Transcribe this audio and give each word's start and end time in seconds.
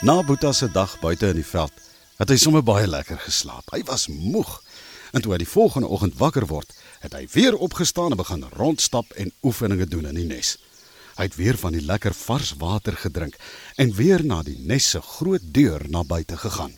Na 0.00 0.22
Boeta 0.22 0.52
se 0.52 0.70
dag 0.72 0.98
buite 1.00 1.28
in 1.28 1.36
die 1.36 1.44
veld, 1.44 1.72
het 2.16 2.30
hy 2.32 2.36
sommer 2.40 2.62
baie 2.64 2.86
lekker 2.88 3.18
geslaap. 3.20 3.66
Hy 3.74 3.82
was 3.84 4.06
moeg. 4.08 4.48
En 5.12 5.20
toe 5.20 5.34
hy 5.34 5.38
die 5.42 5.48
volgende 5.48 5.90
oggend 5.92 6.14
wakker 6.16 6.46
word, 6.48 6.70
het 7.02 7.12
hy 7.12 7.26
weer 7.34 7.58
opgestaan 7.60 8.14
en 8.14 8.16
begin 8.16 8.46
rondstap 8.56 9.10
en 9.20 9.28
oefeninge 9.44 9.84
doen 9.92 10.06
in 10.08 10.16
die 10.16 10.24
nes. 10.30 10.54
Hy 11.18 11.26
het 11.28 11.36
weer 11.36 11.58
van 11.60 11.76
die 11.76 11.84
lekker 11.84 12.16
vars 12.16 12.54
water 12.56 12.96
gedrink 12.96 13.36
en 13.76 13.92
weer 13.98 14.24
na 14.24 14.38
die 14.46 14.56
nes 14.64 14.86
se 14.94 15.02
groot 15.04 15.44
deur 15.52 15.84
na 15.92 16.00
buite 16.00 16.38
gegaan. 16.40 16.72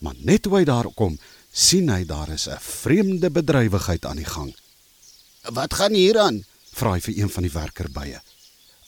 Maar 0.00 0.16
net 0.24 0.46
toe 0.46 0.54
hy 0.56 0.62
daar 0.64 0.88
kom, 0.96 1.18
sien 1.52 1.90
hy 1.92 2.06
daar 2.08 2.32
is 2.32 2.48
'n 2.48 2.56
vreemde 2.60 3.30
bedrywigheid 3.30 4.06
aan 4.06 4.16
die 4.16 4.30
gang. 4.36 4.54
Wat 5.52 5.74
gaan 5.74 5.92
hier 5.92 6.18
aan? 6.18 6.44
Vra 6.72 6.94
hy 6.96 7.00
vir 7.00 7.18
een 7.18 7.30
van 7.30 7.42
die 7.42 7.52
werkerbye. 7.52 8.20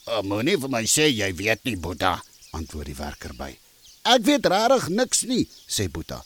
Oh, 0.06 0.22
Moenie 0.22 0.56
vir 0.56 0.68
my 0.70 0.84
sê 0.86 1.12
jy 1.12 1.34
weet 1.34 1.64
nie, 1.64 1.76
Boeta. 1.76 2.22
Antwoord 2.56 2.88
die 2.90 2.98
werkerby. 2.98 3.52
Ek 4.06 4.24
weet 4.26 4.46
regtig 4.48 4.88
niks 4.94 5.24
nie, 5.28 5.44
sê 5.68 5.88
Boeta. 5.92 6.22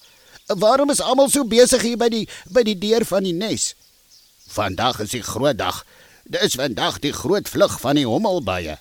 Waarom 0.50 0.90
is 0.90 1.00
almal 1.02 1.30
so 1.30 1.46
besig 1.48 1.84
hier 1.86 1.98
by 1.98 2.10
die 2.12 2.26
by 2.50 2.64
die 2.66 2.76
deur 2.78 3.06
van 3.08 3.26
die 3.26 3.34
nes? 3.36 3.72
Vandag 4.50 5.00
is 5.04 5.14
die 5.14 5.24
groot 5.24 5.58
dag. 5.58 5.84
Dit 6.30 6.42
is 6.46 6.58
vandag 6.58 7.00
die 7.02 7.14
groot 7.14 7.48
vlug 7.48 7.78
van 7.82 7.98
die 7.98 8.06
hommelbye. 8.06 8.76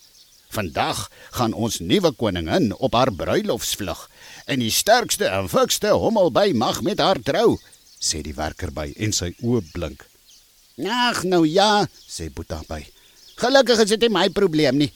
Vandag 0.49 1.07
gaan 1.37 1.53
ons 1.53 1.77
nuwe 1.79 2.11
koningin 2.17 2.71
op 2.81 2.97
haar 2.97 3.11
bruilofsvlug 3.13 4.07
en 4.49 4.63
die 4.63 4.73
sterkste 4.73 5.29
en 5.29 5.49
fikste 5.49 5.93
hommelby 5.93 6.49
mag 6.57 6.81
met 6.81 7.01
haar 7.03 7.21
trou, 7.21 7.59
sê 8.01 8.23
die 8.25 8.33
werkerby 8.33 8.89
en 8.97 9.13
sy 9.13 9.29
oë 9.45 9.61
blink. 9.75 10.05
Ag 10.79 11.21
nou 11.27 11.43
ja, 11.45 11.85
sê 12.09 12.31
Boeta 12.33 12.63
by. 12.69 12.81
Gelukkig 13.39 13.85
is 13.85 13.93
dit 13.93 14.07
nie 14.07 14.13
my 14.15 14.25
probleem 14.33 14.81
nie. 14.81 14.89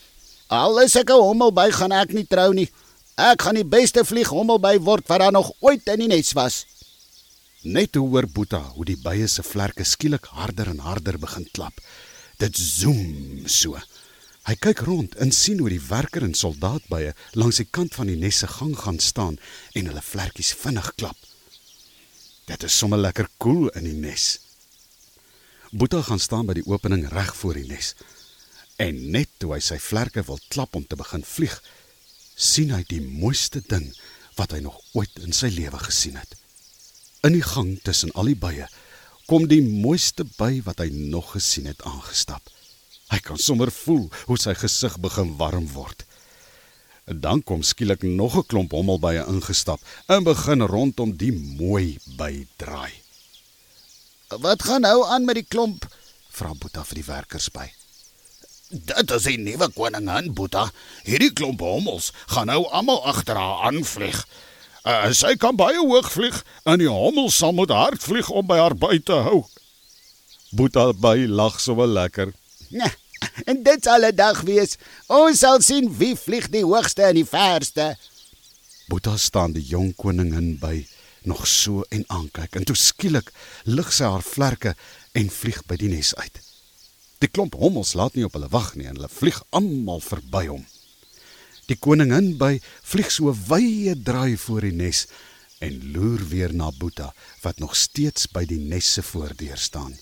Al 0.53 0.83
is 0.85 0.93
ek 0.95 1.09
'n 1.09 1.17
hommelby 1.17 1.71
gaan 1.73 1.91
ek 1.91 2.13
nie 2.13 2.27
trou 2.29 2.53
nie. 2.53 2.69
Ek 3.17 3.41
gaan 3.41 3.57
die 3.57 3.65
beste 3.65 4.05
vlieg 4.05 4.29
hommelby 4.29 4.77
word 4.77 5.07
wat 5.09 5.19
daar 5.19 5.31
nog 5.31 5.49
ooit 5.59 5.87
in 5.87 5.99
die 5.99 6.07
nes 6.07 6.33
was. 6.33 6.65
Net 7.63 7.91
toe 7.91 8.05
hoor 8.07 8.27
Boeta 8.27 8.61
hoe 8.75 8.85
die 8.85 8.97
bye 8.97 9.27
se 9.27 9.41
vlerke 9.41 9.83
skielik 9.83 10.25
harder 10.25 10.67
en 10.67 10.77
harder 10.77 11.17
begin 11.17 11.47
klap. 11.53 11.73
Dit 12.37 12.57
zoem 12.57 13.47
so. 13.47 13.79
Hy 14.45 14.55
kyk 14.55 14.79
rond 14.85 15.15
en 15.15 15.31
sien 15.31 15.59
hoe 15.59 15.69
die 15.69 15.87
werker 15.89 16.21
en 16.21 16.33
soldaatbye 16.33 17.15
langs 17.33 17.57
die 17.57 17.69
kant 17.71 17.95
van 17.95 18.07
die 18.07 18.19
nes 18.19 18.37
se 18.37 18.47
gang 18.47 18.77
gaan 18.77 18.99
staan 18.99 19.39
en 19.73 19.85
hulle 19.85 20.01
vlerkies 20.01 20.53
vinnig 20.53 20.95
klap. 20.95 21.17
Dit 22.45 22.63
is 22.63 22.77
sommer 22.77 22.99
lekker 22.99 23.27
koel 23.37 23.53
cool 23.53 23.69
in 23.79 23.89
die 23.89 23.97
nes. 23.97 24.37
Boeta 25.71 26.01
gaan 26.01 26.19
staan 26.19 26.45
by 26.45 26.53
die 26.53 26.69
opening 26.69 27.09
reg 27.09 27.33
voor 27.35 27.53
die 27.53 27.65
nes. 27.65 27.95
En 28.83 28.99
net 29.15 29.29
toe 29.39 29.53
hy 29.55 29.61
sy 29.63 29.77
vlerke 29.79 30.23
wil 30.27 30.41
klap 30.51 30.75
om 30.75 30.83
te 30.87 30.97
begin 30.99 31.23
vlieg, 31.23 31.55
sien 32.35 32.73
hy 32.75 32.81
die 32.89 33.01
mooiste 33.03 33.61
ding 33.69 33.85
wat 34.39 34.55
hy 34.55 34.63
nog 34.65 34.79
ooit 34.97 35.21
in 35.23 35.35
sy 35.35 35.51
lewe 35.53 35.79
gesien 35.85 36.17
het. 36.19 36.33
In 37.23 37.37
die 37.37 37.45
gang 37.45 37.77
tussen 37.85 38.11
al 38.19 38.31
die 38.31 38.39
bye 38.39 38.67
kom 39.29 39.45
die 39.47 39.61
mooiste 39.63 40.25
by 40.39 40.57
wat 40.65 40.81
hy 40.83 40.89
nog 40.91 41.35
gesien 41.37 41.69
het 41.69 41.83
aangestap. 41.87 42.41
Hy 43.13 43.19
kan 43.23 43.39
sommer 43.39 43.71
voel 43.71 44.09
hoe 44.27 44.39
sy 44.41 44.55
gesig 44.57 44.97
begin 44.99 45.35
warm 45.39 45.69
word. 45.75 46.03
En 47.07 47.21
dan 47.23 47.43
kom 47.43 47.63
skielik 47.63 48.03
nog 48.03 48.35
'n 48.35 48.47
klomp 48.47 48.71
hommelbye 48.71 49.23
ingestap 49.27 49.79
en 50.07 50.23
begin 50.23 50.61
rondom 50.61 51.15
die 51.17 51.31
mooi 51.31 51.99
by 52.17 52.47
draai. 52.57 52.91
Wat 54.27 54.63
gaan 54.63 54.81
nou 54.81 55.05
aan 55.05 55.25
met 55.25 55.35
die 55.35 55.47
klomp? 55.47 55.85
Vra 56.29 56.53
Boeta 56.53 56.83
vir 56.83 56.95
die 56.95 57.07
werkers 57.07 57.49
by. 57.49 57.71
Dit 58.73 59.11
is 59.11 59.25
'n 59.25 59.43
nuwe 59.43 59.69
koningin, 59.69 60.33
Boeta. 60.33 60.71
Hierdie 61.03 61.33
klomp 61.33 61.59
hommels 61.59 62.11
gaan 62.25 62.45
nou 62.45 62.65
almal 62.69 63.05
agter 63.05 63.35
haar 63.35 63.69
aanvlieg. 63.69 64.27
Uh, 64.83 65.11
sy 65.11 65.35
kan 65.35 65.55
baie 65.55 65.77
hoog 65.77 66.11
vlieg 66.11 66.45
en 66.63 66.81
die 66.81 66.89
hommel 66.89 67.29
sal 67.29 67.53
moet 67.53 67.69
hard 67.69 68.03
vlieg 68.03 68.29
om 68.29 68.47
by 68.47 68.57
haar 68.57 68.75
by 68.75 68.97
te 68.99 69.13
hou. 69.13 69.43
Boeta 70.49 70.93
by 70.93 71.25
lag 71.29 71.59
so 71.61 71.75
wel 71.75 71.87
lekker. 71.87 72.33
Nee, 72.69 72.91
en 73.45 73.63
dit 73.63 73.83
sal 73.83 74.05
'n 74.09 74.15
dag 74.15 74.41
wees. 74.41 74.77
Ons 75.07 75.39
sal 75.39 75.61
sien 75.61 75.97
wie 75.97 76.15
vlieg 76.15 76.49
die 76.49 76.65
hoogste 76.65 77.03
en 77.03 77.15
die 77.15 77.29
verste. 77.29 77.95
Boeta 78.87 79.17
staan 79.17 79.53
die 79.53 79.65
jong 79.65 79.95
koningin 79.95 80.57
by 80.59 80.87
nog 81.23 81.47
so 81.47 81.85
en 81.89 82.03
aankyk 82.07 82.55
en 82.55 82.63
toe 82.63 82.75
skielik 82.75 83.31
lig 83.63 83.93
sy 83.93 84.03
haar 84.03 84.25
vlerke 84.25 84.75
en 85.11 85.29
vlieg 85.29 85.61
by 85.65 85.75
die 85.75 85.89
nes 85.89 86.15
uit. 86.15 86.52
Die 87.23 87.31
klomp 87.31 87.55
hommels 87.55 87.93
laat 87.95 88.17
nie 88.17 88.25
op 88.27 88.33
hulle 88.35 88.49
wag 88.51 88.73
nie 88.75 88.89
en 88.89 88.97
hulle 88.97 89.07
vlieg 89.07 89.37
almal 89.55 90.01
verby 90.03 90.41
hom. 90.49 90.65
Die 91.71 91.77
koningin 91.79 92.33
by 92.39 92.57
vlieg 92.83 93.11
so 93.15 93.31
wye 93.47 93.93
draai 93.95 94.35
voor 94.45 94.67
die 94.67 94.75
nes 94.75 95.05
en 95.63 95.77
loer 95.95 96.25
weer 96.27 96.51
na 96.51 96.67
Boeta 96.75 97.13
wat 97.45 97.61
nog 97.63 97.77
steeds 97.79 98.27
by 98.27 98.43
die 98.49 98.59
nes 98.59 98.89
se 98.97 99.03
voordeur 99.07 99.57
staan. 99.57 99.95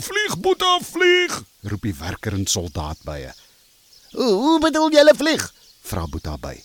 "Vlieg 0.00 0.38
Boeta, 0.40 0.78
vlieg!" 0.80 1.42
roep 1.68 1.82
die 1.82 1.98
werker 2.00 2.32
en 2.32 2.46
soldaat 2.46 3.04
bye. 3.04 3.34
"Hoe, 4.12 4.32
hoe 4.32 4.60
bedoel 4.60 4.90
jy 4.92 5.04
hulle 5.04 5.16
vlieg?" 5.16 5.52
vra 5.82 6.06
Boeta 6.06 6.38
by. 6.38 6.56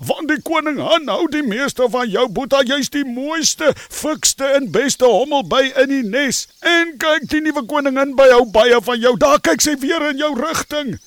"Want 0.00 0.28
die 0.28 0.40
koning 0.42 0.78
hou 0.78 1.28
die 1.28 1.42
meeste 1.42 1.88
van 1.90 2.08
jou 2.10 2.28
Boeta, 2.28 2.62
jy's 2.62 2.88
die 2.90 3.04
mooiste, 3.04 3.74
fikste 3.76 4.44
en 4.44 4.70
beste 4.70 5.04
hommel 5.04 5.44
by 5.46 5.72
in 5.76 5.88
die 5.88 6.02
nes. 6.02 6.48
En 6.60 6.96
kyk, 6.96 7.28
die 7.28 7.40
nuwe 7.40 7.66
koningin 7.66 8.14
by 8.16 8.28
hou 8.30 8.44
baie 8.44 8.80
van 8.80 9.00
jou. 9.00 9.16
Daar 9.16 9.40
kyk 9.40 9.60
sy 9.60 9.76
weer 9.78 10.10
in 10.10 10.16
jou 10.16 10.34
rigting." 10.40 10.98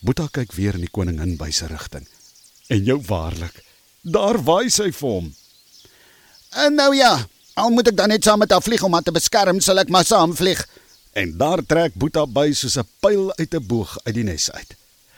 Boeta 0.00 0.28
kyk 0.30 0.52
weer 0.52 0.74
in 0.74 0.84
die 0.84 0.92
koningin 0.92 1.36
by 1.36 1.50
se 1.50 1.66
rigting. 1.66 2.06
En 2.68 2.84
jou 2.84 3.00
waarlik, 3.06 3.62
daar 4.02 4.38
waai 4.42 4.70
sy 4.70 4.92
vir 4.92 5.08
hom. 5.08 5.34
En 6.50 6.74
nou 6.74 6.94
ja, 6.96 7.26
al 7.54 7.70
moet 7.70 7.88
ek 7.88 7.96
dan 7.96 8.08
net 8.08 8.24
saam 8.24 8.38
met 8.38 8.50
haar 8.50 8.62
vlieg 8.62 8.82
om 8.82 8.92
haar 8.92 9.02
te 9.02 9.14
beskerm, 9.14 9.60
sal 9.60 9.78
ek 9.82 9.88
maar 9.88 10.04
saam 10.04 10.34
vlieg. 10.36 10.62
En 11.16 11.32
daar 11.40 11.62
trek 11.64 11.94
Boeta 11.94 12.26
by 12.26 12.52
soos 12.52 12.76
'n 12.78 12.88
pyl 13.00 13.32
uit 13.38 13.54
'n 13.54 13.66
boog 13.66 13.98
uit 14.04 14.14
die 14.14 14.24
nes 14.24 14.50
uit. 14.50 14.76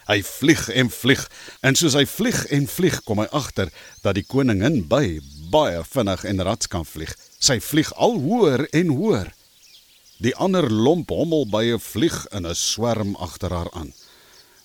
Hy 0.09 0.23
vlieg 0.25 0.63
en 0.73 0.87
vlieg 0.89 1.27
en 1.61 1.75
soos 1.77 1.93
hy 1.93 2.05
vlieg 2.09 2.39
en 2.55 2.63
vlieg 2.65 2.95
kom 3.05 3.19
hy 3.21 3.27
agter 3.29 3.69
dat 4.01 4.17
die 4.17 4.25
koningin 4.25 4.81
by 4.89 5.19
baie 5.53 5.83
vinnig 5.85 6.23
en 6.25 6.41
rats 6.47 6.69
kan 6.71 6.85
vlieg. 6.85 7.13
Sy 7.37 7.59
vlieg 7.61 7.91
al 7.93 8.17
hoër 8.23 8.65
en 8.73 8.89
hoër. 8.97 9.29
Die 10.19 10.33
ander 10.35 10.65
lomp 10.65 11.13
hommelbye 11.13 11.77
vlieg 11.79 12.25
in 12.33 12.45
'n 12.45 12.55
swerm 12.55 13.15
agter 13.15 13.53
haar 13.53 13.69
aan. 13.71 13.93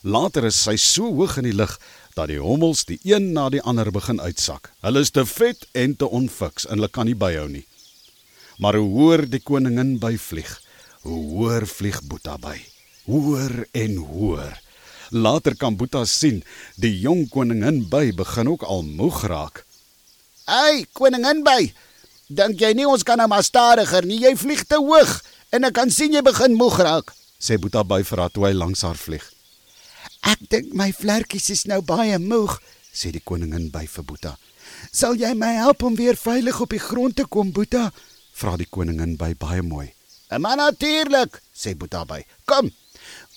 Later 0.02 0.44
is 0.44 0.62
sy 0.62 0.76
so 0.76 1.12
hoog 1.12 1.36
in 1.36 1.44
die 1.44 1.56
lug 1.56 1.78
dat 2.16 2.28
die 2.28 2.40
hommels 2.40 2.84
die 2.84 2.98
een 3.04 3.32
na 3.32 3.48
die 3.48 3.62
ander 3.62 3.90
begin 3.92 4.20
uitsak. 4.20 4.72
Hulle 4.80 5.00
is 5.00 5.10
te 5.10 5.26
vet 5.26 5.66
en 5.72 5.96
te 5.96 6.08
onfiks 6.08 6.66
en 6.66 6.78
hulle 6.78 6.88
kan 6.88 7.06
nie 7.06 7.14
byhou 7.14 7.48
nie. 7.48 7.66
Maar 8.58 8.76
hoe 8.76 8.90
hoër 8.90 9.28
die 9.28 9.40
koningin 9.40 9.98
by 9.98 10.16
vlieg, 10.16 10.60
hoe 11.02 11.22
hoër 11.36 11.66
vlieg 11.66 12.02
Boeta 12.02 12.38
by. 12.38 12.58
Hoër 13.04 13.66
en 13.72 13.96
hoër. 13.96 14.63
Later 15.10 15.54
kan 15.56 15.76
Boeta 15.76 16.04
sien 16.04 16.42
die 16.80 16.92
jong 17.00 17.28
koningin 17.28 17.82
by 17.90 18.12
begin 18.16 18.48
ook 18.48 18.62
al 18.62 18.82
moeg 18.82 19.22
raak. 19.26 19.64
"Ai, 20.44 20.86
koningin 20.92 21.42
by, 21.42 21.72
dink 22.28 22.60
jy 22.60 22.72
nie 22.72 22.88
ons 22.88 23.02
kan 23.02 23.18
nou 23.18 23.28
maar 23.28 23.44
stadiger 23.44 24.04
nie? 24.04 24.20
Jy 24.20 24.36
vlieg 24.36 24.64
te 24.64 24.76
hoog 24.76 25.22
en 25.50 25.64
ek 25.64 25.72
kan 25.72 25.90
sien 25.90 26.12
jy 26.12 26.22
begin 26.22 26.54
moeg 26.54 26.78
raak," 26.78 27.12
sê 27.40 27.58
Boeta 27.58 27.84
by 27.84 28.02
vir 28.02 28.18
haar 28.18 28.30
toe 28.30 28.46
hy 28.46 28.52
langs 28.52 28.82
haar 28.82 28.96
vlieg. 28.96 29.32
"Ek 30.22 30.38
dink 30.48 30.72
my 30.72 30.92
vlerkies 30.92 31.50
is 31.50 31.64
nou 31.64 31.80
baie 31.80 32.18
moeg," 32.18 32.60
sê 32.92 33.12
die 33.12 33.24
koningin 33.24 33.70
by 33.70 33.86
vir 33.86 34.04
Boeta. 34.04 34.38
"Sal 34.92 35.14
jy 35.14 35.34
my 35.34 35.54
help 35.54 35.82
om 35.82 35.96
weer 35.96 36.16
veilig 36.16 36.60
op 36.60 36.70
die 36.70 36.78
grond 36.78 37.16
te 37.16 37.24
kom, 37.24 37.52
Boeta?" 37.52 37.92
vra 38.34 38.56
die 38.56 38.66
koningin 38.70 39.16
by 39.16 39.34
baie 39.34 39.62
mooi. 39.62 39.92
"Maar 40.38 40.56
natuurlik," 40.56 41.40
sê 41.54 41.76
Boeta 41.76 42.04
by. 42.04 42.24
"Kom, 42.44 42.70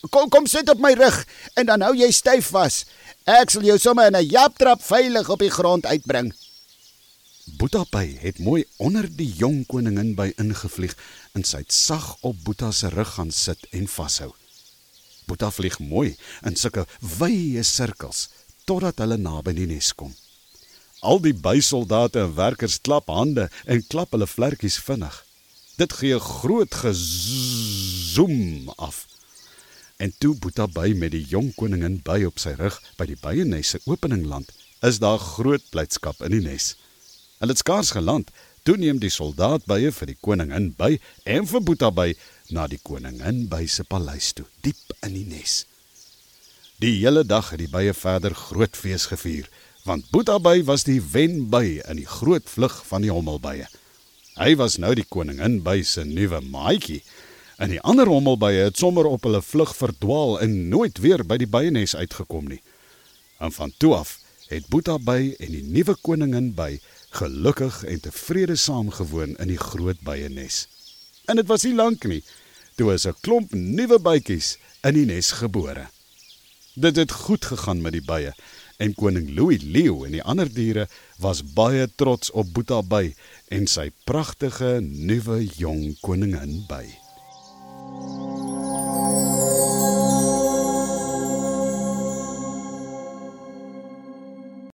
Kom 0.10 0.30
kom 0.30 0.46
sit 0.48 0.70
op 0.70 0.80
my 0.80 0.94
rug 0.94 1.26
en 1.56 1.66
dan 1.66 1.82
hou 1.82 1.94
jy 1.96 2.12
styf 2.12 2.52
vas. 2.56 2.86
Ek 3.26 3.50
sal 3.50 3.64
jou 3.64 3.78
sommer 3.78 4.08
in 4.08 4.16
'n 4.16 4.30
japtrap 4.30 4.82
veilig 4.82 5.30
op 5.30 5.40
die 5.40 5.52
grond 5.52 5.86
uitbring. 5.86 6.34
Boetapai 7.56 8.18
het 8.20 8.40
mooi 8.40 8.66
onder 8.78 9.08
die 9.08 9.34
jong 9.40 9.66
koningin 9.66 10.16
by 10.16 10.34
ingevlieg 10.38 10.96
en 11.34 11.44
sy 11.44 11.58
het 11.64 11.72
sag 11.74 12.18
op 12.22 12.36
Boeta 12.44 12.72
se 12.72 12.90
rug 12.90 13.14
gaan 13.16 13.32
sit 13.32 13.68
en 13.72 13.88
vashou. 13.88 14.32
Boeta 15.26 15.52
vlieg 15.52 15.80
mooi 15.80 16.16
in 16.46 16.56
sulke 16.56 16.86
wye 17.20 17.64
sirkels 17.64 18.28
totdat 18.66 19.00
hulle 19.00 19.18
naby 19.18 19.54
die 19.54 19.68
nes 19.68 19.94
kom. 19.96 20.14
Al 21.00 21.22
die 21.24 21.34
bysoldate 21.34 22.20
en 22.20 22.36
werkers 22.36 22.82
klap 22.82 23.08
hande 23.08 23.50
en 23.66 23.84
klap 23.88 24.12
hulle 24.12 24.28
vlerkies 24.28 24.80
vinnig. 24.84 25.24
Dit 25.78 25.94
gee 25.94 26.16
'n 26.16 26.20
groot 26.20 26.74
gezoem 26.74 28.70
af. 28.78 29.06
En 29.98 30.14
toe 30.18 30.36
Boeta 30.38 30.68
by 30.68 30.92
met 30.98 31.14
die 31.16 31.24
jong 31.26 31.54
koningin 31.58 32.00
by 32.06 32.22
op 32.28 32.42
sy 32.42 32.54
rug 32.60 32.78
by 33.00 33.08
die 33.10 33.20
byenes 33.22 33.74
se 33.74 33.82
opening 33.86 34.26
land, 34.30 34.52
is 34.86 35.00
daar 35.04 35.20
groot 35.22 35.64
blydskap 35.74 36.22
in 36.26 36.36
die 36.38 36.44
nes. 36.46 36.76
Hulle 37.42 37.54
het 37.54 37.64
skaars 37.64 37.94
geland, 37.98 38.30
toe 38.64 38.78
neem 38.78 39.00
die 39.02 39.14
soldaat 39.14 39.66
bye 39.70 39.92
vir 39.94 40.12
die 40.12 40.20
koningin 40.22 40.72
by 40.78 40.98
en 41.26 41.50
vir 41.50 41.66
Boeta 41.66 41.90
by 41.94 42.12
na 42.54 42.68
die 42.70 42.82
koningin 42.84 43.48
by 43.52 43.66
se 43.66 43.86
paleis 43.88 44.34
toe, 44.38 44.46
diep 44.62 44.94
in 45.02 45.18
die 45.18 45.26
nes. 45.28 45.64
Die 46.78 47.00
hele 47.00 47.24
dag 47.26 47.50
het 47.50 47.64
die 47.64 47.72
bye 47.72 47.94
verder 47.98 48.36
groot 48.38 48.78
fees 48.78 49.08
gevier, 49.10 49.48
want 49.88 50.10
Boetabay 50.12 50.62
was 50.68 50.84
die 50.84 51.00
wenby 51.02 51.80
in 51.88 51.98
die 52.02 52.10
groot 52.10 52.46
vlug 52.52 52.76
van 52.90 53.06
die 53.06 53.12
hommelbye. 53.14 53.66
Hy 54.38 54.52
was 54.60 54.76
nou 54.78 54.92
die 54.98 55.08
koningin 55.08 55.62
by 55.66 55.80
se 55.82 56.04
nuwe 56.06 56.42
maatjie. 56.46 57.00
En 57.58 57.70
die 57.74 57.82
ander 57.82 58.08
hommelbye 58.08 58.68
het 58.68 58.78
sommer 58.78 59.06
op 59.10 59.24
hulle 59.26 59.42
vlug 59.42 59.76
verdwaal 59.76 60.40
en 60.46 60.70
nooit 60.70 60.98
weer 61.02 61.26
by 61.26 61.40
die 61.42 61.50
byenes 61.50 61.96
uitgekom 61.96 62.48
nie. 62.48 62.62
En 63.42 63.52
van 63.52 63.74
toe 63.78 63.96
af 63.96 64.18
het 64.48 64.68
Boetabay 64.70 65.34
en 65.40 65.52
die 65.52 65.64
nuwe 65.64 65.96
koningin 66.02 66.54
by 66.56 66.78
gelukkig 67.18 67.84
en 67.84 68.02
tevrede 68.02 68.56
saamgewoon 68.56 69.36
in 69.42 69.50
die 69.52 69.62
groot 69.62 70.00
byenes. 70.06 70.68
En 71.26 71.36
dit 71.36 71.48
was 71.50 71.66
nie 71.66 71.76
lank 71.76 72.06
nie 72.06 72.22
toe 72.78 72.94
is 72.94 73.08
'n 73.10 73.18
klomp 73.26 73.54
nuwe 73.54 73.98
bytjies 74.08 74.58
in 74.88 74.94
die 74.94 75.06
nes 75.06 75.32
gebore. 75.42 75.88
Dit 76.76 76.96
het 76.96 77.12
goed 77.12 77.46
gegaan 77.46 77.82
met 77.82 77.98
die 77.98 78.06
bye 78.06 78.34
en 78.78 78.94
koning 78.94 79.34
Louis 79.38 79.62
leeu 79.62 80.06
en 80.06 80.12
die 80.12 80.24
ander 80.24 80.54
diere 80.54 80.86
was 81.18 81.42
baie 81.42 81.90
trots 81.96 82.32
op 82.32 82.54
Boetabay 82.54 83.16
en 83.50 83.68
sy 83.68 83.90
pragtige 84.06 84.78
nuwe 84.82 85.42
jong 85.58 85.98
koningin 86.06 86.66
by. 86.70 87.07